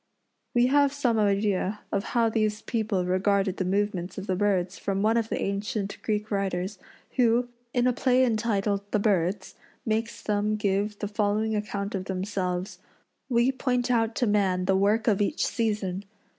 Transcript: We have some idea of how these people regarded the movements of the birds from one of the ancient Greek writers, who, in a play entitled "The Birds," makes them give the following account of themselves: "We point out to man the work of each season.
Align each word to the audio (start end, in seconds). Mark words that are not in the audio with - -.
We 0.55 0.65
have 0.65 0.91
some 0.91 1.19
idea 1.19 1.81
of 1.91 2.05
how 2.15 2.27
these 2.27 2.63
people 2.63 3.05
regarded 3.05 3.57
the 3.57 3.65
movements 3.65 4.17
of 4.17 4.25
the 4.25 4.35
birds 4.35 4.79
from 4.79 5.03
one 5.03 5.15
of 5.15 5.29
the 5.29 5.39
ancient 5.39 5.95
Greek 6.01 6.31
writers, 6.31 6.79
who, 7.17 7.49
in 7.71 7.85
a 7.85 7.93
play 7.93 8.25
entitled 8.25 8.81
"The 8.89 8.97
Birds," 8.97 9.53
makes 9.85 10.23
them 10.23 10.55
give 10.55 10.97
the 10.97 11.07
following 11.07 11.55
account 11.55 11.93
of 11.93 12.05
themselves: 12.05 12.79
"We 13.29 13.51
point 13.51 13.91
out 13.91 14.15
to 14.15 14.25
man 14.25 14.65
the 14.65 14.75
work 14.75 15.07
of 15.07 15.21
each 15.21 15.45
season. 15.45 16.05